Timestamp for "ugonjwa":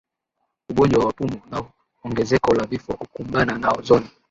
0.69-1.05